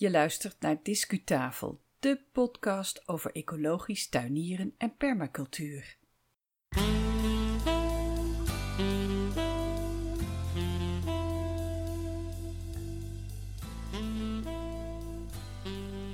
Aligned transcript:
Je 0.00 0.10
luistert 0.10 0.60
naar 0.60 0.76
Discutafel, 0.82 1.80
de 1.98 2.20
podcast 2.32 3.08
over 3.08 3.32
ecologisch 3.32 4.08
tuinieren 4.08 4.74
en 4.78 4.96
permacultuur. 4.96 5.96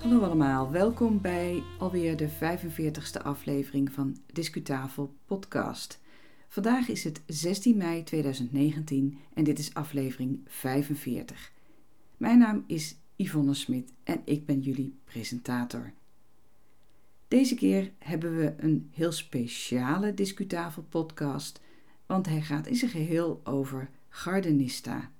Hallo 0.00 0.20
allemaal, 0.22 0.70
welkom 0.70 1.20
bij 1.20 1.62
alweer 1.78 2.16
de 2.16 2.28
45ste 2.28 3.22
aflevering 3.22 3.92
van 3.92 4.16
Discutafel 4.32 5.14
podcast. 5.26 6.00
Vandaag 6.48 6.88
is 6.88 7.04
het 7.04 7.22
16 7.26 7.76
mei 7.76 8.02
2019 8.02 9.18
en 9.34 9.44
dit 9.44 9.58
is 9.58 9.74
aflevering 9.74 10.40
45. 10.46 11.52
Mijn 12.16 12.38
naam 12.38 12.64
is 12.66 12.96
Yvonne 13.16 13.54
Smit 13.54 13.92
en 14.04 14.20
ik 14.24 14.46
ben 14.46 14.60
jullie 14.60 14.94
presentator. 15.04 15.92
Deze 17.28 17.54
keer 17.54 17.92
hebben 17.98 18.36
we 18.36 18.54
een 18.56 18.88
heel 18.90 19.12
speciale 19.12 20.14
Discutafel 20.14 20.82
podcast, 20.82 21.60
want 22.06 22.26
hij 22.26 22.42
gaat 22.42 22.66
in 22.66 22.76
zijn 22.76 22.90
geheel 22.90 23.40
over 23.44 23.90
Gardenista. 24.08 25.10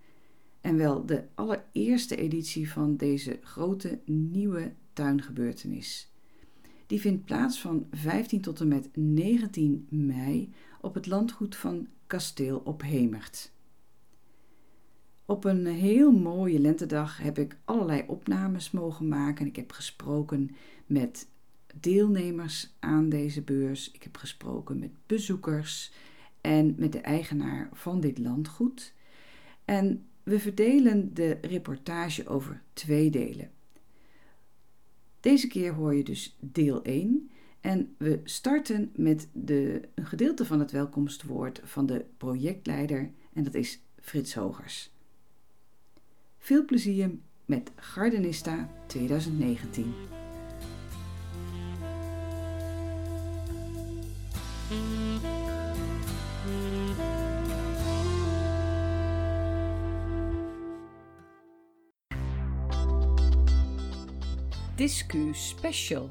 En 0.61 0.77
wel 0.77 1.07
de 1.07 1.25
allereerste 1.35 2.17
editie 2.17 2.71
van 2.71 2.97
deze 2.97 3.39
grote 3.43 4.01
nieuwe 4.05 4.73
tuingebeurtenis. 4.93 6.11
Die 6.87 7.01
vindt 7.01 7.25
plaats 7.25 7.61
van 7.61 7.87
15 7.91 8.41
tot 8.41 8.61
en 8.61 8.69
met 8.69 8.89
19 8.95 9.87
mei 9.91 10.53
op 10.81 10.95
het 10.95 11.07
landgoed 11.07 11.57
van 11.57 11.87
Kasteel 12.07 12.59
op 12.65 12.83
Hemert. 12.83 13.55
Op 15.27 15.45
een 15.45 15.67
heel 15.67 16.13
mooie 16.13 16.59
lentedag 16.59 17.19
heb 17.19 17.39
ik 17.39 17.57
allerlei 17.65 18.05
opnames 18.07 18.71
mogen 18.71 19.09
maken. 19.09 19.47
Ik 19.47 19.57
heb 19.57 19.73
gesproken 19.73 20.51
met 20.87 21.29
deelnemers 21.75 22.75
aan 22.79 23.09
deze 23.09 23.43
beurs. 23.43 23.91
Ik 23.91 24.03
heb 24.03 24.17
gesproken 24.17 24.79
met 24.79 24.91
bezoekers 25.07 25.93
en 26.41 26.75
met 26.79 26.93
de 26.93 27.01
eigenaar 27.01 27.69
van 27.73 28.01
dit 28.01 28.19
landgoed. 28.19 28.95
En 29.65 30.05
we 30.23 30.41
verdelen 30.41 31.15
de 31.15 31.39
reportage 31.41 32.27
over 32.29 32.63
twee 32.73 33.11
delen. 33.11 33.51
Deze 35.21 35.47
keer 35.47 35.73
hoor 35.73 35.95
je 35.95 36.05
dus 36.05 36.37
deel 36.41 36.83
1 36.83 37.31
en 37.61 37.95
we 37.99 38.21
starten 38.25 38.93
met 38.95 39.29
de, 39.33 39.89
een 39.95 40.07
gedeelte 40.07 40.45
van 40.45 40.61
het 40.61 40.71
welkomstwoord 40.71 41.61
van 41.65 41.87
de 41.87 42.05
projectleider 42.17 43.11
en 43.33 43.45
dat 43.45 43.55
is 43.55 43.81
Frits 44.01 44.35
Hogers. 44.35 44.95
Veel 46.47 46.65
plezier 46.65 47.11
met 47.45 47.73
Gardenista 47.77 48.69
2019. 48.87 49.95
Discu 64.75 65.31
Special. 65.33 66.11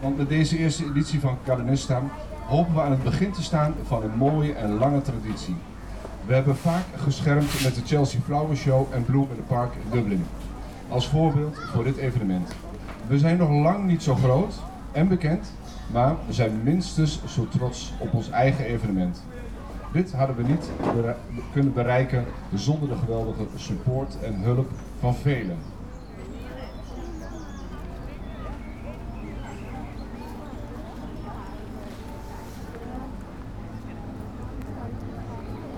Want 0.00 0.16
met 0.16 0.28
deze 0.28 0.58
eerste 0.58 0.84
editie 0.84 1.20
van 1.20 1.38
Gardenista 1.44 2.02
hopen 2.46 2.74
we 2.74 2.80
aan 2.80 2.90
het 2.90 3.02
begin 3.02 3.32
te 3.32 3.42
staan 3.42 3.74
van 3.86 4.02
een 4.02 4.16
mooie 4.16 4.52
en 4.52 4.78
lange 4.78 5.02
traditie. 5.02 5.56
We 6.26 6.34
hebben 6.34 6.56
vaak 6.56 6.84
geschermd 6.96 7.62
met 7.62 7.74
de 7.74 7.80
Chelsea 7.84 8.20
Flower 8.20 8.56
Show 8.56 8.86
en 8.92 9.04
Bloom 9.04 9.28
in 9.30 9.36
the 9.36 9.42
Park 9.42 9.74
in 9.74 9.90
Dublin. 9.90 10.24
Als 10.88 11.08
voorbeeld 11.08 11.58
voor 11.72 11.84
dit 11.84 11.96
evenement. 11.96 12.52
We 13.06 13.18
zijn 13.18 13.36
nog 13.36 13.50
lang 13.50 13.84
niet 13.84 14.02
zo 14.02 14.14
groot 14.14 14.54
en 14.92 15.08
bekend, 15.08 15.52
maar 15.92 16.14
we 16.26 16.32
zijn 16.32 16.60
minstens 16.62 17.20
zo 17.26 17.48
trots 17.48 17.92
op 17.98 18.14
ons 18.14 18.30
eigen 18.30 18.64
evenement. 18.64 19.22
Dit 19.92 20.12
hadden 20.12 20.36
we 20.36 20.42
niet 20.42 20.70
kunnen 21.52 21.72
bereiken 21.72 22.24
zonder 22.54 22.88
de 22.88 22.96
geweldige 22.96 23.44
support 23.54 24.16
en 24.22 24.34
hulp 24.34 24.70
van 25.00 25.14
velen. 25.14 25.58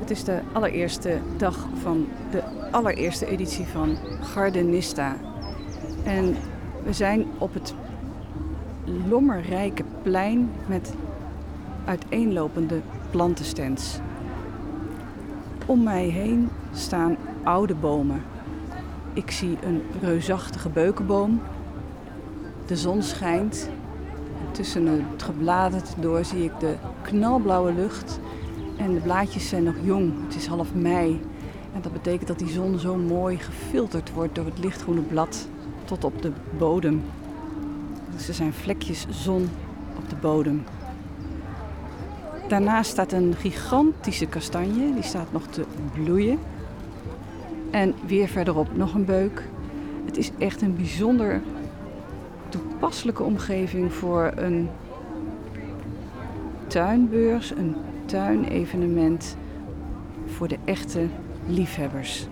Het 0.08 0.16
is 0.16 0.24
de 0.24 0.40
allereerste 0.52 1.18
dag 1.36 1.68
van 1.82 2.06
de 2.30 2.42
allereerste 2.70 3.26
editie 3.26 3.66
van 3.66 3.96
Gardenista. 4.20 5.16
En 6.04 6.36
we 6.84 6.92
zijn 6.92 7.26
op 7.38 7.54
het 7.54 7.74
lommerrijke 9.08 9.84
plein 10.02 10.50
met 10.66 10.94
uiteenlopende 11.84 12.80
plantenstands. 13.10 13.98
Om 15.66 15.82
mij 15.82 16.04
heen 16.04 16.48
staan 16.72 17.16
oude 17.42 17.74
bomen. 17.74 18.22
Ik 19.12 19.30
zie 19.30 19.58
een 19.62 19.82
reusachtige 20.00 20.68
beukenboom. 20.68 21.40
De 22.66 22.76
zon 22.76 23.02
schijnt. 23.02 23.68
Tussen 24.50 24.86
het 24.86 25.22
gebladerte 25.22 26.00
door 26.00 26.24
zie 26.24 26.44
ik 26.44 26.60
de 26.60 26.74
knalblauwe 27.02 27.72
lucht. 27.72 28.20
En 28.78 28.94
de 28.94 29.00
blaadjes 29.00 29.48
zijn 29.48 29.62
nog 29.62 29.74
jong. 29.82 30.12
Het 30.26 30.34
is 30.34 30.46
half 30.46 30.74
mei. 30.74 31.20
En 31.74 31.82
dat 31.82 31.92
betekent 31.92 32.28
dat 32.28 32.38
die 32.38 32.48
zon 32.48 32.78
zo 32.78 32.96
mooi 32.96 33.38
gefilterd 33.38 34.12
wordt 34.12 34.34
door 34.34 34.44
het 34.44 34.58
lichtgroene 34.58 35.00
blad 35.00 35.48
tot 35.84 36.04
op 36.04 36.22
de 36.22 36.32
bodem. 36.58 37.02
Dus 38.12 38.28
er 38.28 38.34
zijn 38.34 38.52
vlekjes 38.52 39.06
zon 39.10 39.48
op 39.96 40.08
de 40.08 40.16
bodem. 40.16 40.64
Daarnaast 42.48 42.90
staat 42.90 43.12
een 43.12 43.34
gigantische 43.38 44.26
kastanje, 44.26 44.94
die 44.94 45.02
staat 45.02 45.32
nog 45.32 45.46
te 45.46 45.64
bloeien. 45.92 46.38
En 47.70 47.94
weer 48.06 48.28
verderop 48.28 48.76
nog 48.76 48.94
een 48.94 49.04
beuk. 49.04 49.48
Het 50.04 50.16
is 50.16 50.30
echt 50.38 50.62
een 50.62 50.76
bijzonder 50.76 51.40
toepasselijke 52.48 53.22
omgeving 53.22 53.92
voor 53.92 54.32
een 54.36 54.68
tuinbeurs, 56.66 57.50
een 57.50 57.76
tuinevenement 58.08 59.36
voor 60.26 60.48
de 60.48 60.58
echte 60.64 61.06
liefhebbers. 61.46 62.26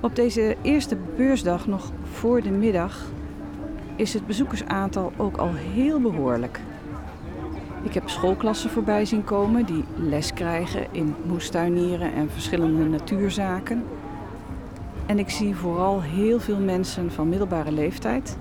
Op 0.00 0.16
deze 0.16 0.56
eerste 0.62 0.96
beursdag, 1.16 1.66
nog 1.66 1.92
voor 2.02 2.42
de 2.42 2.50
middag, 2.50 3.04
is 3.96 4.14
het 4.14 4.26
bezoekersaantal 4.26 5.12
ook 5.16 5.36
al 5.36 5.54
heel 5.54 6.00
behoorlijk. 6.00 6.60
Ik 7.82 7.94
heb 7.94 8.08
schoolklassen 8.08 8.70
voorbij 8.70 9.04
zien 9.04 9.24
komen 9.24 9.64
die 9.66 9.84
les 9.96 10.32
krijgen 10.32 10.86
in 10.90 11.14
moestuinieren 11.26 12.12
en 12.12 12.30
verschillende 12.30 12.84
natuurzaken. 12.84 13.84
En 15.06 15.18
ik 15.18 15.30
zie 15.30 15.56
vooral 15.56 16.02
heel 16.02 16.40
veel 16.40 16.58
mensen 16.58 17.10
van 17.10 17.28
middelbare 17.28 17.72
leeftijd 17.72 18.36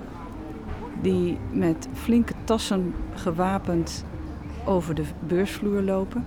die 1.02 1.38
met 1.52 1.88
flinke 1.94 2.34
tassen 2.44 2.94
gewapend 3.14 4.06
over 4.66 4.96
de 4.96 5.04
beursvloer 5.20 5.82
lopen. 5.82 6.26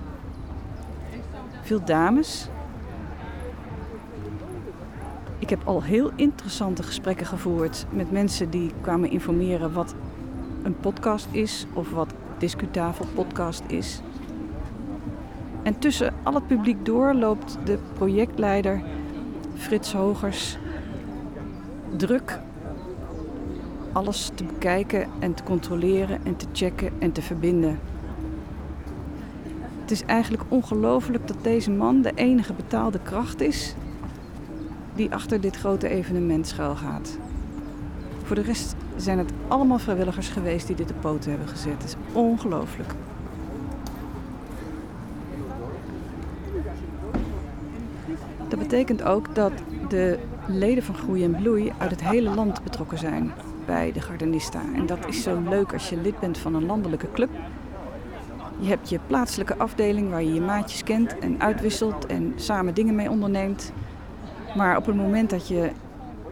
Veel 1.62 1.84
dames. 1.84 2.48
Ik 5.38 5.50
heb 5.50 5.60
al 5.64 5.82
heel 5.82 6.10
interessante 6.16 6.82
gesprekken 6.82 7.26
gevoerd 7.26 7.86
met 7.90 8.10
mensen 8.10 8.50
die 8.50 8.72
kwamen 8.80 9.10
informeren 9.10 9.72
wat 9.72 9.94
een 10.62 10.76
podcast 10.76 11.28
is 11.30 11.66
of 11.72 11.90
wat 11.90 12.14
Discutafel 12.38 13.06
podcast 13.14 13.62
is. 13.66 14.00
En 15.62 15.78
tussen 15.78 16.14
al 16.22 16.34
het 16.34 16.46
publiek 16.46 16.84
door 16.84 17.14
loopt 17.14 17.58
de 17.64 17.78
projectleider 17.92 18.82
Frits 19.54 19.92
Hogers 19.92 20.58
druk 21.96 22.38
alles 23.94 24.30
te 24.34 24.44
bekijken 24.44 25.08
en 25.18 25.34
te 25.34 25.42
controleren 25.42 26.20
en 26.24 26.36
te 26.36 26.46
checken 26.52 26.92
en 26.98 27.12
te 27.12 27.22
verbinden. 27.22 27.78
Het 29.80 29.90
is 29.90 30.04
eigenlijk 30.04 30.42
ongelooflijk 30.48 31.26
dat 31.28 31.36
deze 31.42 31.70
man 31.70 32.02
de 32.02 32.12
enige 32.14 32.52
betaalde 32.52 32.98
kracht 33.02 33.40
is 33.40 33.74
die 34.94 35.12
achter 35.12 35.40
dit 35.40 35.56
grote 35.56 35.88
evenement 35.88 36.46
schuilgaat. 36.46 37.18
Voor 38.22 38.36
de 38.36 38.42
rest 38.42 38.74
zijn 38.96 39.18
het 39.18 39.32
allemaal 39.48 39.78
vrijwilligers 39.78 40.28
geweest 40.28 40.66
die 40.66 40.76
dit 40.76 40.90
op 40.90 41.00
poten 41.00 41.30
hebben 41.30 41.48
gezet. 41.48 41.72
Het 41.72 41.84
is 41.84 41.96
ongelooflijk. 42.12 42.92
Dat 48.48 48.58
betekent 48.58 49.02
ook 49.02 49.34
dat 49.34 49.52
de 49.88 50.18
leden 50.46 50.84
van 50.84 50.94
Groei 50.94 51.24
en 51.24 51.36
Bloei 51.36 51.72
uit 51.78 51.90
het 51.90 52.04
hele 52.04 52.34
land 52.34 52.62
betrokken 52.62 52.98
zijn 52.98 53.32
bij 53.66 53.92
de 53.92 54.00
Gardenista. 54.00 54.60
En 54.74 54.86
dat 54.86 55.06
is 55.08 55.22
zo 55.22 55.42
leuk 55.48 55.72
als 55.72 55.88
je 55.88 55.96
lid 55.96 56.20
bent 56.20 56.38
van 56.38 56.54
een 56.54 56.66
landelijke 56.66 57.10
club. 57.12 57.30
Je 58.58 58.68
hebt 58.68 58.88
je 58.88 58.98
plaatselijke 59.06 59.56
afdeling 59.56 60.10
waar 60.10 60.22
je 60.22 60.34
je 60.34 60.40
maatjes 60.40 60.82
kent 60.82 61.18
en 61.18 61.40
uitwisselt 61.40 62.06
en 62.06 62.32
samen 62.36 62.74
dingen 62.74 62.94
mee 62.94 63.10
onderneemt. 63.10 63.72
Maar 64.56 64.76
op 64.76 64.86
het 64.86 64.96
moment 64.96 65.30
dat 65.30 65.48
je 65.48 65.70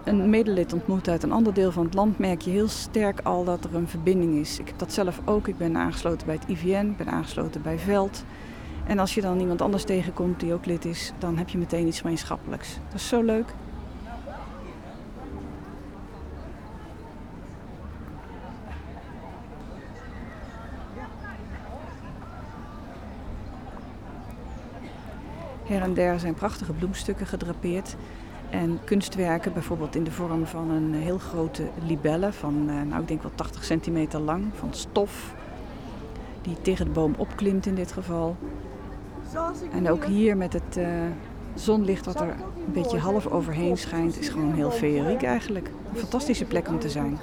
een 0.05 0.31
medelid 0.31 0.73
ontmoet 0.73 1.09
uit 1.09 1.23
een 1.23 1.33
ander 1.33 1.55
deel 1.55 1.73
van 1.73 1.85
het 1.85 1.95
land, 1.95 2.19
merk 2.19 2.41
je 2.41 2.51
heel 2.51 2.69
sterk 2.69 3.21
al 3.23 3.45
dat 3.45 3.65
er 3.65 3.75
een 3.75 3.89
verbinding 3.89 4.35
is. 4.35 4.59
Ik 4.59 4.67
heb 4.67 4.79
dat 4.79 4.93
zelf 4.93 5.21
ook. 5.25 5.49
Ik 5.49 5.57
ben 5.57 5.77
aangesloten 5.77 6.27
bij 6.27 6.39
het 6.41 6.49
IVN, 6.49 6.95
ben 6.97 7.09
aangesloten 7.09 7.63
bij 7.63 7.79
Veld. 7.79 8.25
En 8.87 8.99
als 8.99 9.15
je 9.15 9.21
dan 9.21 9.41
iemand 9.41 9.63
anders 9.63 9.85
tegenkomt 9.85 10.41
die 10.41 10.53
ook 10.53 10.67
lid 10.67 10.85
is, 10.85 11.13
dan 11.19 11.37
heb 11.37 11.49
je 11.49 11.59
meteen 11.59 11.87
iets 11.87 12.01
gemeenschappelijks. 12.01 12.79
Dat 12.89 13.01
is 13.01 13.09
zo 13.09 13.23
leuk. 13.23 13.55
En 25.83 25.95
der 25.95 26.21
zijn 26.21 26.35
prachtige 26.35 26.73
bloemstukken 26.73 27.27
gedrapeerd. 27.27 27.97
En 28.51 28.79
kunstwerken, 28.85 29.53
bijvoorbeeld 29.53 29.97
in 29.97 30.05
de 30.05 30.11
vorm 30.11 30.47
van 30.47 30.71
een 30.71 30.95
heel 30.95 31.19
grote 31.19 31.69
libelle 31.87 32.33
van, 32.33 32.69
eh, 32.69 32.75
nou 32.89 33.01
ik 33.03 33.09
denk 33.09 33.23
wel 33.23 33.31
80 33.35 33.65
centimeter 33.65 34.21
lang, 34.21 34.45
van 34.55 34.75
stof. 34.75 35.35
Die 36.43 36.57
tegen 36.63 36.85
de 36.85 36.91
boom 36.91 37.15
opklimt 37.17 37.67
in 37.67 37.75
dit 37.75 37.93
geval. 37.93 38.37
En 39.73 39.91
ook 39.91 40.05
hier 40.05 40.37
met 40.37 40.53
het 40.53 40.77
uh, 40.77 40.87
zonlicht 41.55 42.05
wat 42.05 42.21
er 42.21 42.29
een 42.67 42.73
beetje 42.73 42.99
half 42.99 43.27
overheen 43.27 43.77
schijnt, 43.77 44.19
is 44.19 44.29
gewoon 44.29 44.55
heel 44.55 44.71
feeriek 44.71 45.23
eigenlijk. 45.23 45.71
Een 45.93 45.99
fantastische 45.99 46.45
plek 46.45 46.69
om 46.69 46.79
te 46.79 46.91
zijn. 46.91 47.19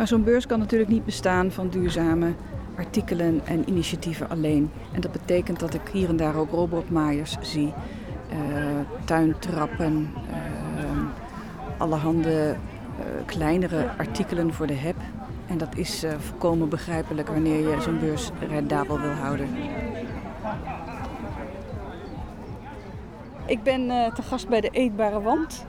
Maar 0.00 0.08
zo'n 0.08 0.24
beurs 0.24 0.46
kan 0.46 0.58
natuurlijk 0.58 0.90
niet 0.90 1.04
bestaan 1.04 1.50
van 1.50 1.68
duurzame 1.68 2.32
artikelen 2.76 3.40
en 3.44 3.68
initiatieven 3.68 4.30
alleen. 4.30 4.70
En 4.92 5.00
dat 5.00 5.12
betekent 5.12 5.60
dat 5.60 5.74
ik 5.74 5.88
hier 5.92 6.08
en 6.08 6.16
daar 6.16 6.36
ook 6.36 6.50
robotmaaiers 6.50 7.36
zie, 7.40 7.72
uh, 8.32 8.36
tuintrappen, 9.04 10.10
uh, 10.28 11.78
allerhande 11.78 12.30
uh, 12.54 13.04
kleinere 13.26 13.88
artikelen 13.98 14.54
voor 14.54 14.66
de 14.66 14.74
heb. 14.74 14.96
En 15.46 15.58
dat 15.58 15.76
is 15.76 16.04
volkomen 16.18 16.68
begrijpelijk 16.68 17.28
wanneer 17.28 17.68
je 17.68 17.80
zo'n 17.80 17.98
beurs 17.98 18.30
rendabel 18.48 19.00
wil 19.00 19.10
houden. 19.10 19.48
Ik 23.46 23.62
ben 23.62 24.12
te 24.14 24.22
gast 24.22 24.48
bij 24.48 24.60
de 24.60 24.70
Eetbare 24.70 25.20
Wand. 25.20 25.66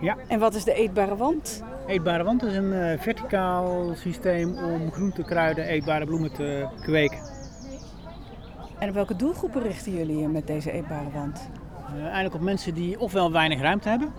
Ja. 0.00 0.16
En 0.28 0.38
wat 0.38 0.54
is 0.54 0.64
de 0.64 0.74
Eetbare 0.74 1.16
Wand? 1.16 1.62
Eetbare 1.86 2.24
wand 2.24 2.42
is 2.42 2.56
een 2.56 2.72
uh, 2.72 2.98
verticaal 2.98 3.92
systeem 3.94 4.56
om 4.58 4.92
groenten, 4.92 5.24
kruiden, 5.24 5.64
eetbare 5.64 6.04
bloemen 6.04 6.32
te 6.32 6.66
kweken. 6.80 7.18
En 8.78 8.88
op 8.88 8.94
welke 8.94 9.16
doelgroepen 9.16 9.62
richten 9.62 9.92
jullie 9.92 10.28
met 10.28 10.46
deze 10.46 10.72
eetbare 10.72 11.10
wand? 11.10 11.48
Uh, 11.96 12.02
eigenlijk 12.02 12.34
op 12.34 12.40
mensen 12.40 12.74
die 12.74 13.00
ofwel 13.00 13.32
weinig 13.32 13.60
ruimte 13.60 13.88
hebben, 13.88 14.12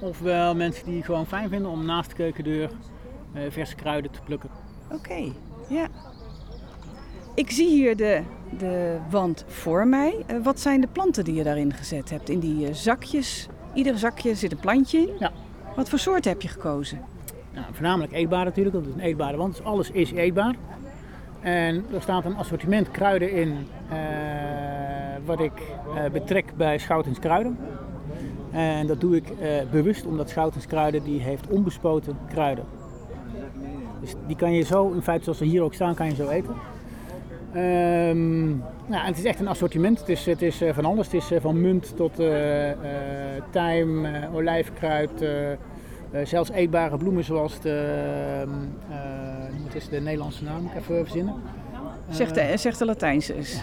ofwel 0.00 0.54
mensen 0.54 0.84
die 0.84 0.96
het 0.96 1.04
gewoon 1.04 1.26
fijn 1.26 1.48
vinden 1.48 1.70
om 1.70 1.84
naast 1.84 2.10
de 2.10 2.16
keukendeur 2.16 2.70
uh, 3.34 3.42
verse 3.50 3.74
kruiden 3.74 4.10
te 4.10 4.20
plukken. 4.24 4.50
Oké, 4.84 4.94
okay. 4.94 5.32
ja. 5.68 5.86
Ik 7.34 7.50
zie 7.50 7.68
hier 7.68 7.96
de, 7.96 8.22
de 8.58 8.98
wand 9.10 9.44
voor 9.48 9.86
mij. 9.86 10.24
wat 10.42 10.60
zijn 10.60 10.80
de 10.80 10.88
planten 10.92 11.24
die 11.24 11.34
je 11.34 11.44
daarin 11.44 11.72
gezet 11.72 12.10
hebt? 12.10 12.28
In 12.28 12.38
die 12.38 12.74
zakjes? 12.74 13.48
Ieder 13.74 13.98
zakje 13.98 14.34
zit 14.34 14.52
een 14.52 14.58
plantje 14.58 14.98
in? 14.98 15.14
Ja. 15.18 15.32
Wat 15.78 15.88
voor 15.88 15.98
soorten 15.98 16.30
heb 16.30 16.42
je 16.42 16.48
gekozen? 16.48 17.00
Nou, 17.54 17.66
voornamelijk 17.72 18.12
eetbaar 18.12 18.44
natuurlijk, 18.44 18.74
want 18.74 18.86
het 18.86 18.96
is 18.96 19.00
een 19.00 19.08
eetbare 19.08 19.36
wand, 19.36 19.56
dus 19.56 19.64
alles 19.64 19.90
is 19.90 20.12
eetbaar. 20.12 20.54
En 21.40 21.84
er 21.92 22.02
staat 22.02 22.24
een 22.24 22.36
assortiment 22.36 22.90
kruiden 22.90 23.32
in, 23.32 23.48
uh, 23.48 23.96
wat 25.24 25.40
ik 25.40 25.52
uh, 25.94 26.10
betrek 26.12 26.56
bij 26.56 26.78
Schoutens 26.78 27.18
Kruiden. 27.18 27.58
En 28.50 28.86
dat 28.86 29.00
doe 29.00 29.16
ik 29.16 29.30
uh, 29.30 29.48
bewust, 29.70 30.06
omdat 30.06 30.28
Schoutens 30.28 30.66
Kruiden 30.66 31.02
die 31.02 31.20
heeft 31.20 31.46
onbespoten 31.46 32.18
kruiden. 32.28 32.64
Dus 34.00 34.14
die 34.26 34.36
kan 34.36 34.52
je 34.52 34.62
zo, 34.62 34.92
in 34.92 35.02
feite 35.02 35.24
zoals 35.24 35.38
ze 35.38 35.44
hier 35.44 35.62
ook 35.62 35.74
staan, 35.74 35.94
kan 35.94 36.06
je 36.06 36.14
zo 36.14 36.28
eten. 36.28 36.54
Um, 37.56 38.62
nou, 38.86 39.06
het 39.06 39.18
is 39.18 39.24
echt 39.24 39.40
een 39.40 39.48
assortiment. 39.48 39.98
Het 39.98 40.08
is, 40.08 40.26
het 40.26 40.42
is 40.42 40.62
van 40.72 40.84
alles. 40.84 41.12
Het 41.12 41.14
is 41.14 41.40
van 41.40 41.60
munt 41.60 41.96
tot 41.96 42.20
tijm, 43.50 44.06
olijfkruid, 44.34 45.10
zelfs 46.24 46.50
eetbare 46.50 46.96
bloemen 46.96 47.24
zoals 47.24 47.60
de, 47.60 48.44
wat 49.64 49.74
is 49.74 49.88
de 49.88 50.00
Nederlandse 50.00 50.44
naam, 50.44 50.70
even 50.76 50.96
verzinnen. 50.96 51.34
Zeg 52.10 52.32
de, 52.32 52.56
zeg 52.56 52.76
de 52.76 52.84
Latijnse 52.84 53.34
eens. 53.34 53.62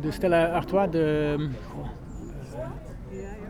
de 0.00 0.10
Stella 0.10 0.46
Artois, 0.46 0.90
de... 0.90 1.36
Oh, 1.78 1.86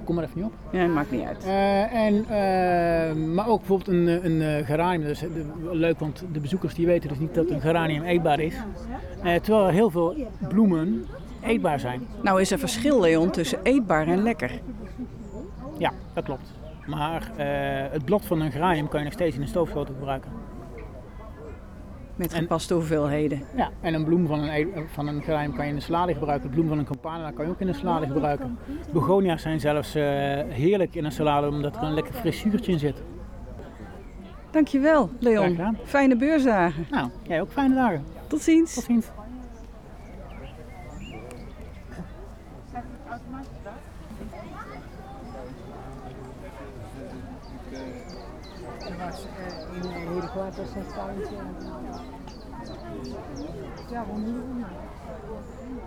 kom 0.04 0.14
maar 0.14 0.24
even 0.24 0.36
niet 0.36 0.46
op. 0.46 0.52
Ja, 0.70 0.86
maakt 0.86 1.10
niet 1.10 1.24
uit. 1.24 1.44
Uh, 1.44 1.94
en, 1.94 2.14
uh, 2.14 3.34
maar 3.34 3.48
ook 3.48 3.58
bijvoorbeeld 3.58 3.88
een, 3.88 4.30
een 4.30 4.64
geranium. 4.64 5.02
Dat 5.02 5.10
is 5.10 5.24
leuk, 5.72 5.98
want 5.98 6.24
de 6.32 6.40
bezoekers 6.40 6.74
die 6.74 6.86
weten 6.86 7.08
dus 7.08 7.18
niet 7.18 7.34
dat 7.34 7.50
een 7.50 7.60
geranium 7.60 8.02
eetbaar 8.02 8.40
is. 8.40 8.54
Terwijl 9.42 9.68
heel 9.68 9.90
veel 9.90 10.14
bloemen 10.48 11.06
eetbaar 11.42 11.80
zijn. 11.80 12.06
Nou 12.22 12.40
is 12.40 12.50
er 12.50 12.58
verschil, 12.58 13.00
Leon, 13.00 13.30
tussen 13.30 13.58
eetbaar 13.62 14.06
en 14.06 14.22
lekker. 14.22 14.60
Ja, 15.78 15.92
dat 16.12 16.24
klopt. 16.24 16.52
Maar 16.86 17.30
het 17.90 18.04
blad 18.04 18.24
van 18.24 18.40
een 18.40 18.52
geranium 18.52 18.88
kan 18.88 18.98
je 18.98 19.04
nog 19.04 19.14
steeds 19.14 19.36
in 19.36 19.42
een 19.42 19.48
stoofschotel 19.48 19.94
gebruiken. 19.94 20.30
Met 22.16 22.34
gepaste 22.34 22.74
hoeveelheden. 22.74 23.42
Ja, 23.56 23.70
en 23.80 23.94
een 23.94 24.04
bloem 24.04 24.26
van 24.26 24.42
een, 24.42 24.72
van 24.92 25.06
een 25.06 25.22
kan 25.24 25.64
je 25.64 25.70
in 25.70 25.74
een 25.74 25.82
salade 25.82 26.14
gebruiken. 26.14 26.48
De 26.48 26.54
bloem 26.54 26.68
van 26.68 26.78
een 26.78 26.84
campana 26.84 27.30
kan 27.30 27.44
je 27.44 27.50
ook 27.50 27.60
in 27.60 27.68
een 27.68 27.74
salade 27.74 28.06
gebruiken. 28.06 28.58
Begonia's 28.92 29.42
zijn 29.42 29.60
zelfs 29.60 29.96
uh, 29.96 30.02
heerlijk 30.48 30.94
in 30.94 31.04
een 31.04 31.12
salade 31.12 31.48
omdat 31.48 31.76
er 31.76 31.82
een 31.82 31.94
lekker 31.94 32.14
fris 32.14 32.38
zuurtje 32.38 32.72
in 32.72 32.78
zit. 32.78 33.02
Dankjewel, 34.50 35.10
Leon. 35.18 35.76
Fijne 35.84 36.16
beursdagen. 36.16 36.86
Nou, 36.90 37.08
jij 37.22 37.40
ook 37.40 37.50
fijne 37.50 37.74
dagen. 37.74 38.04
Tot 38.26 38.40
ziens. 38.40 38.74
Tot 38.74 38.84
ziens. 38.84 39.06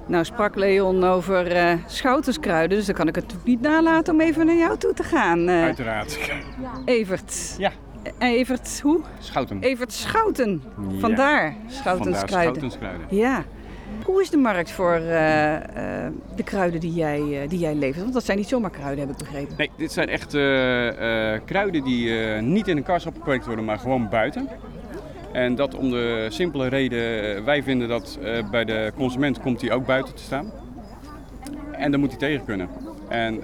Nou 0.05 0.25
sprak 0.25 0.55
Leon 0.55 1.03
over 1.03 1.55
uh, 1.55 1.73
schouterskruiden, 1.87 2.77
dus 2.77 2.85
dan 2.85 2.95
kan 2.95 3.07
ik 3.07 3.15
het 3.15 3.35
niet 3.43 3.61
nalaten 3.61 4.13
om 4.13 4.21
even 4.21 4.45
naar 4.45 4.55
jou 4.55 4.77
toe 4.77 4.93
te 4.93 5.03
gaan. 5.03 5.49
Uh, 5.49 5.63
Uiteraard. 5.63 6.19
Evert. 6.85 7.55
Ja. 7.57 7.71
Evert, 8.17 8.81
hoe? 8.81 9.01
Schouten. 9.19 9.61
Evert 9.61 9.93
Schouten. 9.93 10.63
Ja. 10.89 10.99
Vandaar 10.99 11.55
Schoutenskruiden. 11.67 11.97
Vandaar 12.03 12.27
Schoutenskruiden. 12.29 13.07
Ja. 13.09 13.43
Hoe 14.07 14.21
is 14.21 14.29
de 14.29 14.37
markt 14.37 14.71
voor 14.71 14.99
uh, 14.99 15.05
de 16.35 16.43
kruiden 16.43 16.79
die 16.79 16.93
jij, 16.93 17.45
die 17.47 17.59
jij 17.59 17.75
levert? 17.75 18.01
Want 18.01 18.13
dat 18.13 18.25
zijn 18.25 18.37
niet 18.37 18.47
zomaar 18.47 18.69
kruiden, 18.69 19.07
heb 19.07 19.09
ik 19.09 19.17
begrepen. 19.17 19.53
Nee, 19.57 19.71
dit 19.77 19.91
zijn 19.91 20.09
echt 20.09 20.31
kruiden 21.45 21.83
die 21.83 22.11
niet 22.41 22.67
in 22.67 22.77
een 22.77 22.83
kast 22.83 23.05
opgekweekt 23.05 23.45
worden, 23.45 23.65
maar 23.65 23.79
gewoon 23.79 24.09
buiten. 24.09 24.49
En 25.31 25.55
dat 25.55 25.75
om 25.75 25.89
de 25.89 26.25
simpele 26.29 26.67
reden, 26.67 27.43
wij 27.45 27.63
vinden 27.63 27.87
dat 27.87 28.19
uh, 28.21 28.49
bij 28.49 28.65
de 28.65 28.91
consument 28.95 29.39
komt 29.39 29.61
hij 29.61 29.71
ook 29.71 29.85
buiten 29.85 30.15
te 30.15 30.21
staan. 30.21 30.51
En 31.71 31.91
dan 31.91 31.99
moet 31.99 32.09
hij 32.09 32.19
tegen 32.19 32.45
kunnen. 32.45 32.69
En, 33.07 33.35
uh, 33.35 33.41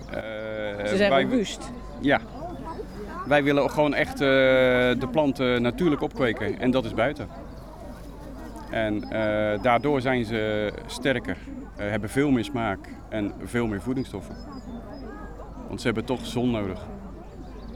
Ze 0.86 0.98
zijn 0.98 1.10
wij, 1.10 1.24
robuust. 1.24 1.72
Ja. 2.00 2.20
Wij 3.28 3.44
willen 3.44 3.70
gewoon 3.70 3.94
echt 3.94 4.14
uh, 4.14 4.28
de 5.00 5.08
planten 5.12 5.62
natuurlijk 5.62 6.02
opkweken 6.02 6.60
en 6.60 6.72
dat 6.72 6.86
is 6.86 6.94
buiten. 6.94 7.28
En 8.74 9.00
daardoor 9.62 10.02
zijn 10.02 10.26
ze 10.26 10.72
sterker, 10.86 11.38
hebben 11.78 12.10
veel 12.10 12.32
meer 12.32 12.44
smaak 12.44 12.80
en 13.10 13.34
veel 13.44 13.68
meer 13.68 13.82
voedingsstoffen. 13.82 14.36
Want 15.68 15.82
ze 15.82 15.86
hebben 15.86 16.06
toch 16.06 16.26
zon 16.26 16.52
nodig. 16.52 16.86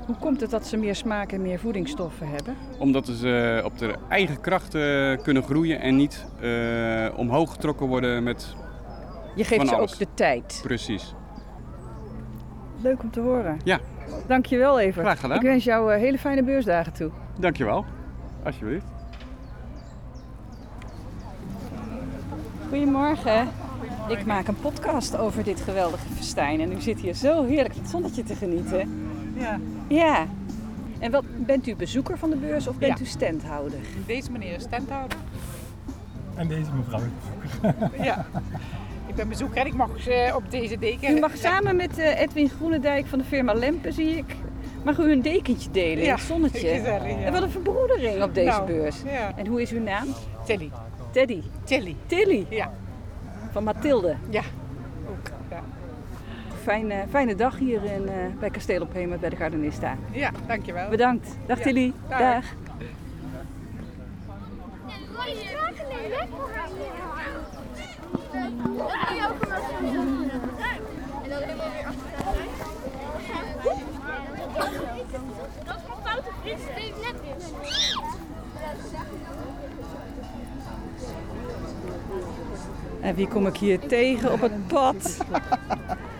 Hoe 0.05 0.15
komt 0.15 0.41
het 0.41 0.49
dat 0.49 0.67
ze 0.67 0.77
meer 0.77 0.95
smaak 0.95 1.31
en 1.31 1.41
meer 1.41 1.59
voedingsstoffen 1.59 2.27
hebben? 2.27 2.55
Omdat 2.79 3.07
ze 3.07 3.61
op 3.65 3.77
de 3.77 3.95
eigen 4.09 4.41
krachten 4.41 5.21
kunnen 5.21 5.43
groeien 5.43 5.79
en 5.79 5.95
niet 5.95 6.25
uh, 6.41 7.07
omhoog 7.15 7.51
getrokken 7.51 7.87
worden 7.87 8.23
met. 8.23 8.55
Je 9.35 9.43
geeft 9.43 9.55
van 9.55 9.67
ze 9.67 9.75
alles. 9.75 9.91
ook 9.91 9.99
de 9.99 10.07
tijd. 10.13 10.59
Precies. 10.63 11.15
Leuk 12.81 13.03
om 13.03 13.11
te 13.11 13.19
horen. 13.19 13.59
Ja. 13.63 13.79
Dankjewel, 14.27 14.79
Evert. 14.79 15.05
Graag 15.05 15.19
gedaan. 15.19 15.37
Ik 15.37 15.43
wens 15.43 15.63
jou 15.63 15.93
hele 15.93 16.17
fijne 16.17 16.43
beursdagen 16.43 16.93
toe. 16.93 17.11
Dankjewel. 17.39 17.85
Alsjeblieft. 18.43 18.96
Goedemorgen. 22.77 23.47
Ik 24.07 24.25
maak 24.25 24.47
een 24.47 24.59
podcast 24.59 25.17
over 25.17 25.43
dit 25.43 25.61
geweldige 25.61 26.07
festijn. 26.15 26.61
En 26.61 26.71
u 26.71 26.81
zit 26.81 26.99
hier 26.99 27.13
zo 27.13 27.43
heerlijk 27.45 27.75
het 27.75 27.89
zonnetje 27.89 28.23
te 28.23 28.35
genieten. 28.35 29.07
Ja. 29.37 29.59
Ja. 29.87 30.25
En 30.99 31.11
wat, 31.11 31.23
bent 31.45 31.67
u 31.67 31.75
bezoeker 31.75 32.17
van 32.17 32.29
de 32.29 32.35
beurs 32.35 32.67
of 32.67 32.77
bent 32.77 32.99
Ja. 32.99 33.05
u 33.05 33.07
standhouder? 33.07 33.79
Deze 34.05 34.31
meneer 34.31 34.55
is 34.55 34.63
standhouder. 34.63 35.17
En 36.35 36.47
deze 36.47 36.71
mevrouw 36.73 36.99
is 36.99 37.05
bezoeker. 37.41 37.89
Ja. 38.05 38.25
Ik 39.07 39.15
ben 39.15 39.29
bezoeker 39.29 39.57
en 39.57 39.65
ik 39.65 39.73
mag 39.73 40.07
eh, 40.07 40.35
op 40.35 40.51
deze 40.51 40.77
deken. 40.79 41.17
U 41.17 41.19
mag 41.19 41.35
samen 41.37 41.75
met 41.75 41.97
eh, 41.97 42.21
Edwin 42.21 42.49
Groenendijk 42.49 43.05
van 43.05 43.19
de 43.19 43.25
firma 43.25 43.53
Lempen, 43.53 43.93
zie 43.93 44.17
ik, 44.17 44.35
mag 44.83 44.97
u 44.97 45.11
een 45.11 45.21
dekentje 45.21 45.71
delen 45.71 45.97
in 45.97 46.03
Ja, 46.03 46.15
het 46.15 46.23
zonnetje. 46.23 46.67
gezellig, 46.77 47.09
ja. 47.09 47.23
En 47.23 47.31
wat 47.33 47.41
een 47.41 47.49
verbroedering 47.51 48.23
op 48.23 48.33
deze 48.33 48.49
Nou, 48.49 48.65
beurs. 48.65 49.01
Ja. 49.05 49.31
En 49.35 49.47
hoe 49.47 49.61
is 49.61 49.71
uw 49.71 49.81
naam? 49.83 50.07
Tilly. 50.45 50.71
Teddy. 51.17 51.41
Tilly. 51.63 51.95
Tilly 52.07 52.45
Ja. 52.49 52.71
van 53.51 53.63
Mathilde. 53.63 54.15
Ja. 54.29 54.41
Ook. 55.09 55.29
Ja. 55.49 55.61
Fijne, 56.63 57.05
fijne 57.09 57.35
dag 57.35 57.57
hier 57.57 57.83
in, 57.83 58.07
eh, 58.07 58.15
bij 58.39 58.49
Kasteel 58.49 58.81
op 58.81 58.93
Hemert 58.93 59.19
bij 59.19 59.29
de 59.29 59.35
Gardenista. 59.35 59.97
ja, 60.11 60.31
dankjewel. 60.47 60.89
Bedankt. 60.89 61.37
Dag 61.45 61.57
Ja. 61.57 61.63
Tilly. 61.63 61.93
Dag. 62.09 62.19
Dag. 62.19 62.43
En 71.23 71.29
dan 71.29 71.41
helemaal 71.41 71.71
weer 71.71 71.85
achteruit. 71.85 72.49
Dat 75.65 75.75
is 75.75 75.83
een 75.83 76.03
foute 76.03 76.29
Frits, 76.41 76.61
steeds 76.71 76.97
net 77.01 77.21
weer. 77.21 77.35
En 83.07 83.15
wie 83.15 83.27
kom 83.27 83.47
ik 83.47 83.57
hier 83.57 83.79
tegen 83.79 84.31
op 84.31 84.41
het 84.41 84.67
pad? 84.67 85.17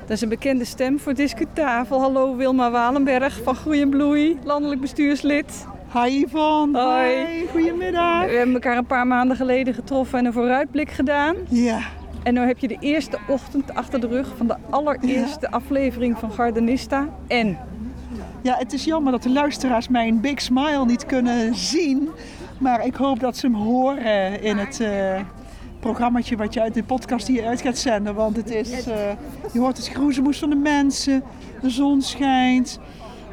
Dat 0.01 0.09
is 0.09 0.21
een 0.21 0.29
bekende 0.29 0.65
stem 0.65 0.99
voor 0.99 1.13
Discutafel. 1.13 1.99
Hallo 1.99 2.35
Wilma 2.35 2.71
Walenberg 2.71 3.39
van 3.43 3.55
Groei 3.55 3.81
en 3.81 3.89
Bloei, 3.89 4.39
landelijk 4.43 4.81
bestuurslid. 4.81 5.65
Hi 5.93 6.25
Yvonne. 6.25 6.79
Hoi. 6.79 7.25
Hi, 7.25 7.47
goedemiddag. 7.51 8.25
We 8.25 8.31
hebben 8.31 8.53
elkaar 8.53 8.77
een 8.77 8.85
paar 8.85 9.07
maanden 9.07 9.37
geleden 9.37 9.73
getroffen 9.73 10.19
en 10.19 10.25
een 10.25 10.33
vooruitblik 10.33 10.91
gedaan. 10.91 11.35
Ja, 11.49 11.79
En 12.23 12.33
nu 12.33 12.39
heb 12.39 12.57
je 12.57 12.67
de 12.67 12.77
eerste 12.79 13.17
ochtend 13.27 13.73
achter 13.73 13.99
de 13.99 14.07
rug 14.07 14.33
van 14.37 14.47
de 14.47 14.55
allereerste 14.69 15.51
aflevering 15.51 16.17
van 16.17 16.31
Gardenista. 16.31 17.09
En 17.27 17.57
ja, 18.41 18.55
het 18.57 18.73
is 18.73 18.83
jammer 18.83 19.11
dat 19.11 19.23
de 19.23 19.31
luisteraars 19.31 19.87
mijn 19.87 20.21
big 20.21 20.41
smile 20.41 20.85
niet 20.85 21.05
kunnen 21.05 21.55
zien. 21.55 22.09
Maar 22.57 22.85
ik 22.85 22.95
hoop 22.95 23.19
dat 23.19 23.37
ze 23.37 23.45
hem 23.45 23.55
horen 23.55 24.41
in 24.41 24.57
het 24.57 24.79
eh 24.79 25.19
programmaatje 25.79 26.37
wat 26.37 26.53
je 26.53 26.61
uit 26.61 26.73
de 26.73 26.83
podcast 26.83 27.27
hier 27.27 27.45
uit 27.45 27.61
gaat 27.61 27.77
zenden. 27.77 28.15
Want 28.15 28.35
het 28.35 28.49
is, 28.49 28.87
eh, 28.87 28.95
je 29.53 29.59
hoort 29.59 29.77
het 29.77 29.87
groezemoes 29.87 30.39
van 30.39 30.49
de 30.49 30.55
mensen, 30.55 31.23
de 31.61 31.69
zon 31.69 32.01
schijnt. 32.01 32.79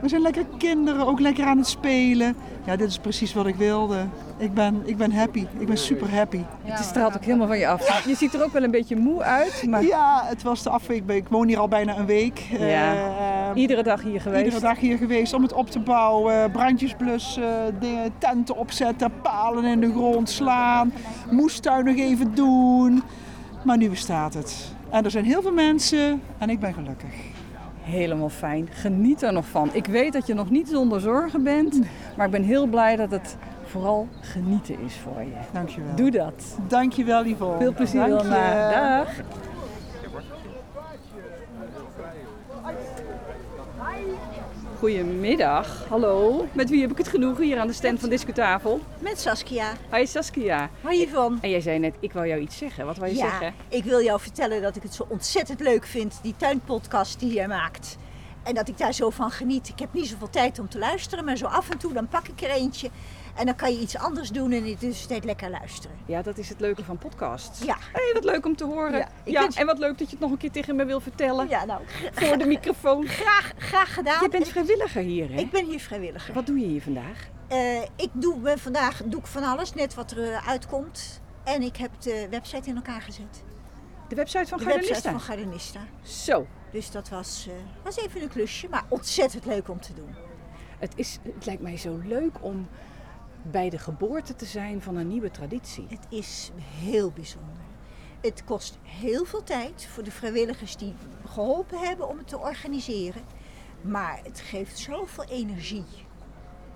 We 0.00 0.08
zijn 0.08 0.22
lekker 0.22 0.44
kinderen, 0.58 1.06
ook 1.06 1.20
lekker 1.20 1.44
aan 1.44 1.58
het 1.58 1.66
spelen. 1.66 2.36
Ja, 2.66 2.76
dit 2.76 2.88
is 2.88 2.98
precies 2.98 3.34
wat 3.34 3.46
ik 3.46 3.54
wilde. 3.54 4.06
Ik 4.36 4.54
ben, 4.54 4.82
ik 4.84 4.96
ben 4.96 5.12
happy. 5.12 5.46
Ik 5.58 5.66
ben 5.66 5.78
super 5.78 6.14
happy. 6.14 6.40
het 6.62 6.84
straalt 6.84 7.16
ook 7.16 7.24
helemaal 7.24 7.46
van 7.46 7.58
je 7.58 7.68
af. 7.68 8.06
Je 8.06 8.14
ziet 8.14 8.34
er 8.34 8.44
ook 8.44 8.52
wel 8.52 8.62
een 8.62 8.70
beetje 8.70 8.96
moe 8.96 9.22
uit, 9.22 9.64
maar 9.68 9.82
Ja, 9.82 10.22
het 10.24 10.42
was 10.42 10.62
de 10.62 10.70
afweek. 10.70 11.10
Ik 11.10 11.28
woon 11.28 11.48
hier 11.48 11.58
al 11.58 11.68
bijna 11.68 11.96
een 11.96 12.06
week. 12.06 12.38
Ja. 12.38 12.94
Eh, 12.94 13.43
iedere 13.54 13.82
dag 13.82 14.02
hier 14.02 14.20
geweest. 14.20 14.44
Iedere 14.44 14.62
dag 14.62 14.78
hier 14.78 14.98
geweest 14.98 15.32
om 15.32 15.42
het 15.42 15.52
op 15.52 15.70
te 15.70 15.80
bouwen, 15.80 16.50
brandjes 16.50 16.94
blussen, 16.94 17.78
dingen, 17.80 18.12
tenten 18.18 18.56
opzetten, 18.56 19.12
palen 19.22 19.64
in 19.64 19.80
de 19.80 19.90
grond 19.90 20.30
slaan, 20.30 20.92
moestuin 21.30 21.84
nog 21.84 21.96
even 21.96 22.34
doen. 22.34 23.02
Maar 23.64 23.76
nu 23.76 23.90
bestaat 23.90 24.34
het. 24.34 24.72
En 24.90 25.04
er 25.04 25.10
zijn 25.10 25.24
heel 25.24 25.42
veel 25.42 25.52
mensen 25.52 26.22
en 26.38 26.50
ik 26.50 26.60
ben 26.60 26.74
gelukkig. 26.74 27.14
Helemaal 27.82 28.28
fijn. 28.28 28.68
Geniet 28.70 29.22
er 29.22 29.32
nog 29.32 29.46
van. 29.46 29.70
Ik 29.72 29.86
weet 29.86 30.12
dat 30.12 30.26
je 30.26 30.34
nog 30.34 30.50
niet 30.50 30.68
zonder 30.68 31.00
zorgen 31.00 31.42
bent, 31.42 31.80
maar 32.16 32.26
ik 32.26 32.32
ben 32.32 32.42
heel 32.42 32.66
blij 32.66 32.96
dat 32.96 33.10
het 33.10 33.36
vooral 33.64 34.08
genieten 34.20 34.76
is 34.86 34.96
voor 34.96 35.22
je. 35.22 35.36
Dankjewel. 35.52 35.94
Doe 35.94 36.10
dat. 36.10 36.58
Dankjewel 36.68 37.26
Yvonne. 37.26 37.58
Veel 37.58 37.74
plezier. 37.74 38.08
Dag. 38.08 39.08
Goedemiddag. 44.84 45.86
Hallo. 45.88 46.46
Met 46.52 46.70
wie 46.70 46.80
heb 46.80 46.90
ik 46.90 46.98
het 46.98 47.08
genoegen 47.08 47.44
hier 47.44 47.58
aan 47.58 47.66
de 47.66 47.72
stand 47.72 48.00
van 48.00 48.08
Discutafel? 48.08 48.80
Met 48.98 49.20
Saskia. 49.20 49.72
Hi 49.92 50.06
Saskia. 50.06 50.70
Hoi 50.82 51.02
Yvonne. 51.02 51.38
En 51.40 51.50
jij 51.50 51.60
zei 51.60 51.78
net, 51.78 51.94
ik 52.00 52.12
wil 52.12 52.24
jou 52.24 52.40
iets 52.40 52.56
zeggen. 52.58 52.86
Wat 52.86 52.96
wil 52.96 53.08
je 53.08 53.14
Ja, 53.14 53.20
zeggen? 53.30 53.54
ik 53.68 53.84
wil 53.84 54.02
jou 54.02 54.20
vertellen 54.20 54.62
dat 54.62 54.76
ik 54.76 54.82
het 54.82 54.94
zo 54.94 55.06
ontzettend 55.08 55.60
leuk 55.60 55.86
vind, 55.86 56.18
die 56.22 56.34
tuinpodcast 56.36 57.20
die 57.20 57.32
jij 57.32 57.48
maakt. 57.48 57.96
En 58.44 58.54
dat 58.54 58.68
ik 58.68 58.78
daar 58.78 58.92
zo 58.92 59.10
van 59.10 59.30
geniet. 59.30 59.68
Ik 59.68 59.78
heb 59.78 59.92
niet 59.92 60.06
zoveel 60.06 60.30
tijd 60.30 60.58
om 60.58 60.68
te 60.68 60.78
luisteren, 60.78 61.24
maar 61.24 61.36
zo 61.36 61.46
af 61.46 61.70
en 61.70 61.78
toe 61.78 61.92
dan 61.92 62.08
pak 62.08 62.28
ik 62.28 62.40
er 62.42 62.50
eentje. 62.50 62.90
En 63.34 63.46
dan 63.46 63.54
kan 63.56 63.72
je 63.72 63.78
iets 63.80 63.96
anders 63.98 64.30
doen 64.30 64.52
en 64.52 64.64
in 64.64 64.64
de 64.64 64.76
tussentijd 64.76 65.24
lekker 65.24 65.50
luisteren. 65.50 65.96
Ja, 66.06 66.22
dat 66.22 66.38
is 66.38 66.48
het 66.48 66.60
leuke 66.60 66.84
van 66.84 66.98
podcasts. 66.98 67.62
Ja. 67.64 67.76
Hey, 67.92 68.10
wat 68.14 68.24
leuk 68.24 68.46
om 68.46 68.56
te 68.56 68.64
horen. 68.64 68.92
Ja, 68.98 69.08
Ja, 69.24 69.40
ik 69.42 69.48
ben- 69.48 69.56
en 69.60 69.66
wat 69.66 69.78
leuk 69.78 69.98
dat 69.98 70.06
je 70.06 70.12
het 70.12 70.20
nog 70.20 70.30
een 70.30 70.36
keer 70.36 70.50
tegen 70.50 70.76
me 70.76 70.84
wil 70.84 71.00
vertellen. 71.00 71.48
Ja, 71.48 71.64
nou, 71.64 71.80
Voor 72.14 72.38
de 72.38 72.46
microfoon. 72.46 73.06
graag, 73.06 73.52
graag 73.58 73.94
gedaan. 73.94 74.22
Je 74.22 74.28
bent 74.28 74.48
vrijwilliger 74.48 75.02
hier, 75.02 75.28
hè? 75.32 75.38
Ik 75.38 75.50
ben 75.50 75.64
hier 75.66 75.80
vrijwilliger. 75.80 76.34
Wat 76.34 76.46
doe 76.46 76.58
je 76.58 76.66
hier 76.66 76.82
vandaag? 76.82 77.28
Eh, 77.48 77.80
ik 77.96 78.08
doe 78.12 78.56
vandaag 78.58 79.02
doe 79.04 79.20
ik 79.20 79.26
van 79.26 79.42
alles, 79.42 79.74
net 79.74 79.94
wat 79.94 80.10
er 80.10 80.32
eh, 80.32 80.48
uitkomt. 80.48 81.20
En 81.44 81.62
ik 81.62 81.76
heb 81.76 81.90
de 81.98 82.26
website 82.30 82.68
in 82.68 82.76
elkaar 82.76 83.00
gezet. 83.02 83.42
De 84.14 84.20
website 84.20 84.46
van 84.46 84.58
De 84.58 84.64
Gardenista. 84.64 84.94
website 84.94 85.10
van 85.10 85.20
Gardenista. 85.20 85.80
Zo, 86.02 86.46
Dus 86.70 86.90
dat 86.90 87.08
was, 87.08 87.46
eh, 87.48 87.54
was 87.84 87.96
even 87.96 88.22
een 88.22 88.28
klusje, 88.28 88.68
maar 88.68 88.84
ontzettend 88.88 89.44
leuk 89.46 89.68
om 89.68 89.80
te 89.80 89.94
doen. 89.94 90.14
het, 90.78 90.92
is, 90.96 91.18
het 91.22 91.46
lijkt 91.46 91.62
mij 91.62 91.76
zo 91.76 92.00
leuk 92.04 92.36
om 92.40 92.68
bij 93.42 93.70
de 93.70 93.78
geboorte 93.78 94.34
te 94.34 94.44
zijn 94.44 94.82
van 94.82 94.96
een 94.96 95.08
nieuwe 95.08 95.30
traditie. 95.30 95.86
Het 95.88 96.06
is 96.08 96.50
heel 96.80 97.10
bijzonder. 97.10 97.62
Het 98.20 98.44
kost 98.44 98.78
heel 98.82 99.24
veel 99.24 99.42
tijd 99.42 99.86
voor 99.86 100.02
de 100.02 100.10
vrijwilligers 100.10 100.76
die 100.76 100.94
geholpen 101.26 101.78
hebben 101.78 102.08
om 102.08 102.18
het 102.18 102.28
te 102.28 102.38
organiseren. 102.38 103.22
Maar 103.80 104.20
het 104.22 104.40
geeft 104.40 104.78
zoveel 104.78 105.24
energie. 105.24 105.84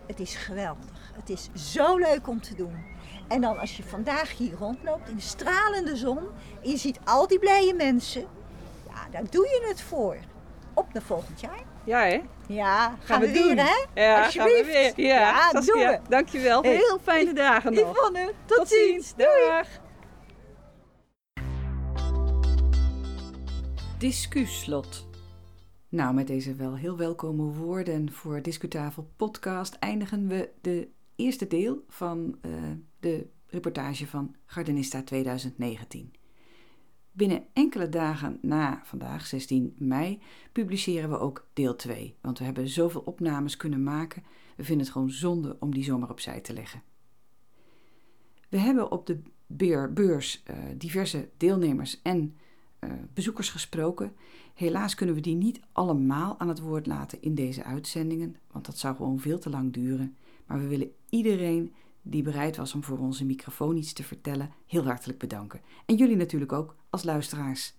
Het 0.08 0.20
is 0.20 0.34
geweldig. 0.34 0.84
Het 1.14 1.28
is 1.30 1.48
zo 1.72 1.96
leuk 1.96 2.28
om 2.28 2.40
te 2.40 2.54
doen. 2.54 2.84
En 3.28 3.40
dan 3.40 3.58
als 3.58 3.76
je 3.76 3.82
vandaag 3.82 4.36
hier 4.36 4.52
rondloopt 4.58 5.08
in 5.08 5.16
de 5.16 5.22
stralende 5.22 5.96
zon 5.96 6.18
en 6.62 6.70
je 6.70 6.76
ziet 6.76 6.98
al 7.04 7.26
die 7.26 7.38
blije 7.38 7.74
mensen, 7.74 8.26
ja, 8.88 9.06
daar 9.10 9.30
doe 9.30 9.44
je 9.46 9.64
het 9.68 9.82
voor. 9.82 10.16
Op 10.74 10.92
naar 10.92 11.02
volgend 11.02 11.40
jaar. 11.40 11.62
Ja, 11.84 12.00
hè? 12.00 12.22
Ja, 12.46 12.86
gaan, 12.86 12.98
Gaan 13.04 13.20
we, 13.20 13.26
we 13.26 13.32
weer, 13.32 13.42
doen. 13.42 13.56
hè? 13.56 14.02
Ja, 14.02 14.24
Alsjeblieft. 14.24 14.56
gaan 14.56 14.66
we 14.66 14.92
weer. 14.94 15.06
Ja, 15.06 15.14
Ja, 15.20 15.50
Saskia, 15.50 15.72
doen 15.74 15.86
we. 15.86 15.98
Dankjewel. 16.08 16.62
Hey, 16.62 16.74
Heel 16.74 16.98
fijne 17.02 17.32
dagen 17.32 17.72
nog. 17.74 17.90
Yvonne, 17.96 18.32
tot, 18.46 18.56
Tot 18.58 18.68
ziens. 18.68 19.14
Doei. 19.16 19.46
Dag. 19.48 19.66
Discuslot. 23.98 25.07
Nou, 25.90 26.14
met 26.14 26.26
deze 26.26 26.54
wel 26.54 26.76
heel 26.76 26.96
welkome 26.96 27.42
woorden 27.42 28.12
voor 28.12 28.42
Discutafel 28.42 29.10
podcast 29.16 29.74
eindigen 29.74 30.26
we 30.26 30.50
de 30.60 30.88
eerste 31.16 31.46
deel 31.46 31.84
van 31.88 32.38
eh, 32.40 32.52
de 33.00 33.26
reportage 33.46 34.06
van 34.06 34.34
Gardenista 34.44 35.02
2019. 35.02 36.12
Binnen 37.12 37.46
enkele 37.52 37.88
dagen 37.88 38.38
na 38.42 38.80
vandaag, 38.84 39.26
16 39.26 39.74
mei, 39.78 40.20
publiceren 40.52 41.10
we 41.10 41.18
ook 41.18 41.48
deel 41.52 41.76
2. 41.76 42.16
Want 42.20 42.38
we 42.38 42.44
hebben 42.44 42.68
zoveel 42.68 43.00
opnames 43.00 43.56
kunnen 43.56 43.82
maken. 43.82 44.22
We 44.56 44.64
vinden 44.64 44.84
het 44.84 44.94
gewoon 44.94 45.10
zonde 45.10 45.56
om 45.60 45.74
die 45.74 45.84
zomaar 45.84 46.10
opzij 46.10 46.40
te 46.40 46.52
leggen. 46.52 46.82
We 48.48 48.58
hebben 48.58 48.90
op 48.90 49.06
de 49.06 49.22
beurs 49.94 50.42
eh, 50.44 50.56
diverse 50.76 51.28
deelnemers 51.36 52.02
en 52.02 52.36
eh, 52.78 52.90
bezoekers 53.14 53.50
gesproken. 53.50 54.12
Helaas 54.54 54.94
kunnen 54.94 55.14
we 55.14 55.20
die 55.20 55.34
niet 55.34 55.60
allemaal 55.72 56.38
aan 56.40 56.48
het 56.48 56.60
woord 56.60 56.86
laten 56.86 57.22
in 57.22 57.34
deze 57.34 57.64
uitzendingen, 57.64 58.36
want 58.52 58.66
dat 58.66 58.78
zou 58.78 58.96
gewoon 58.96 59.20
veel 59.20 59.38
te 59.38 59.50
lang 59.50 59.72
duren. 59.72 60.16
Maar 60.46 60.60
we 60.60 60.66
willen 60.66 60.92
iedereen 61.08 61.74
die 62.02 62.22
bereid 62.22 62.56
was 62.56 62.74
om 62.74 62.84
voor 62.84 62.98
onze 62.98 63.24
microfoon 63.24 63.76
iets 63.76 63.92
te 63.92 64.02
vertellen, 64.02 64.52
heel 64.66 64.84
hartelijk 64.84 65.18
bedanken. 65.18 65.60
En 65.86 65.96
jullie 65.96 66.16
natuurlijk 66.16 66.52
ook 66.52 66.76
als 66.90 67.04
luisteraars. 67.04 67.74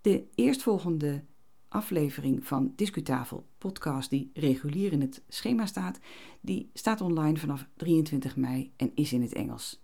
De 0.00 0.24
eerstvolgende 0.34 1.24
aflevering 1.68 2.46
van 2.46 2.72
Discutafel 2.76 3.46
podcast 3.58 4.10
die 4.10 4.30
regulier 4.34 4.92
in 4.92 5.00
het 5.00 5.22
schema 5.28 5.66
staat, 5.66 5.98
die 6.40 6.70
staat 6.74 7.00
online 7.00 7.38
vanaf 7.38 7.66
23 7.76 8.36
mei 8.36 8.72
en 8.76 8.90
is 8.94 9.12
in 9.12 9.22
het 9.22 9.32
Engels. 9.32 9.81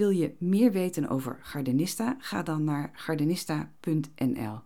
Wil 0.00 0.10
je 0.10 0.34
meer 0.38 0.72
weten 0.72 1.08
over 1.08 1.38
Gardenista? 1.42 2.16
Ga 2.18 2.42
dan 2.42 2.64
naar 2.64 2.90
gardenista.nl. 2.94 4.58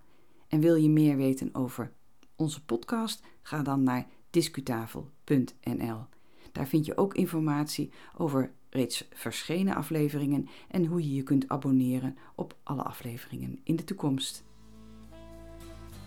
En 0.49 0.61
wil 0.61 0.75
je 0.75 0.89
meer 0.89 1.17
weten 1.17 1.55
over 1.55 1.93
onze 2.37 2.65
podcast? 2.65 3.23
Ga 3.43 3.63
dan 3.63 3.83
naar 3.83 4.07
discutafel.nl. 4.31 6.05
Daar 6.53 6.67
vind 6.67 6.87
je 6.87 6.97
ook 6.97 7.15
informatie 7.15 7.91
over 8.17 8.53
reeds 8.71 9.09
verschenen 9.13 9.75
afleveringen 9.75 10.49
en 10.69 10.85
hoe 10.87 11.03
je 11.03 11.15
je 11.15 11.23
kunt 11.23 11.49
abonneren 11.49 12.17
op 12.35 12.57
alle 12.63 12.83
afleveringen 12.83 13.61
in 13.65 13.77
de 13.77 13.85
toekomst. 13.85 14.45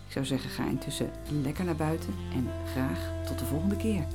Ik 0.06 0.12
zou 0.12 0.24
zeggen, 0.24 0.50
ga 0.50 0.68
intussen 0.68 1.10
lekker 1.42 1.64
naar 1.64 1.76
buiten 1.76 2.14
en 2.32 2.48
graag 2.66 3.26
tot 3.26 3.38
de 3.38 3.44
volgende 3.44 3.76
keer. 3.76 4.06